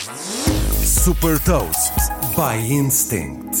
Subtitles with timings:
[0.00, 1.92] Super Toast
[2.34, 3.54] by Instinct.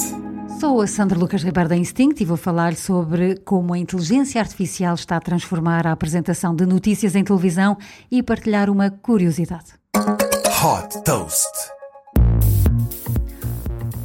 [0.58, 4.94] Sou a Sandra Lucas Ribeiro da Instinct e vou falar sobre como a inteligência artificial
[4.94, 7.76] está a transformar a apresentação de notícias em televisão
[8.10, 9.74] e partilhar uma curiosidade.
[9.94, 11.79] Hot Toast.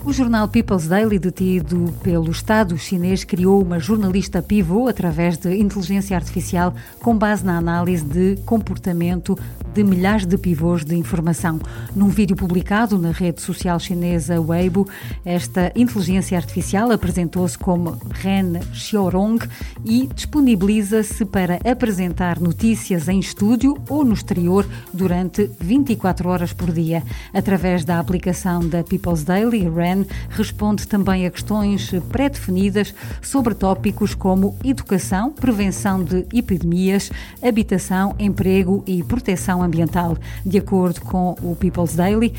[0.05, 6.15] O jornal People's Daily, detido pelo Estado chinês, criou uma jornalista pivô através de inteligência
[6.15, 9.35] artificial com base na análise de comportamento
[9.73, 11.59] de milhares de pivôs de informação.
[11.95, 14.87] Num vídeo publicado na rede social chinesa Weibo,
[15.25, 19.39] esta inteligência artificial apresentou-se como Ren Xiaorong
[19.83, 27.03] e disponibiliza-se para apresentar notícias em estúdio ou no exterior durante 24 horas por dia.
[27.33, 29.94] Através da aplicação da People's Daily, Ren
[30.29, 39.03] responde também a questões pré-definidas sobre tópicos como educação, prevenção de epidemias, habitação, emprego e
[39.03, 40.17] proteção ambiental.
[40.45, 42.33] De acordo com o People's Daily,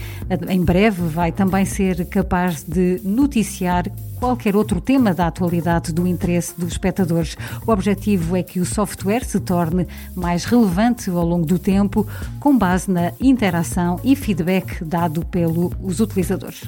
[0.48, 3.84] em breve vai também ser capaz de noticiar
[4.18, 7.36] qualquer outro tema da atualidade do interesse dos espectadores.
[7.66, 12.06] O objetivo é que o software se torne mais relevante ao longo do tempo,
[12.40, 16.62] com base na interação e feedback dado pelos utilizadores.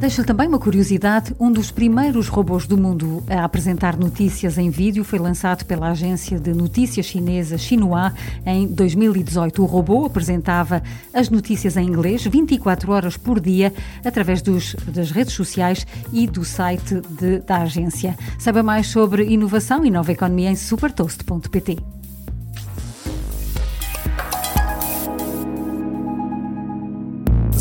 [0.00, 5.04] Deixo-lhe também uma curiosidade: um dos primeiros robôs do mundo a apresentar notícias em vídeo
[5.04, 8.14] foi lançado pela agência de notícias chinesa Xinhua
[8.46, 9.62] em 2018.
[9.62, 15.34] O robô apresentava as notícias em inglês 24 horas por dia através dos, das redes
[15.34, 18.16] sociais e do site de, da agência.
[18.38, 21.99] Saiba mais sobre inovação e nova economia em supertoast.pt.